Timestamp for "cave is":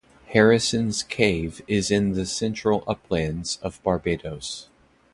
1.03-1.91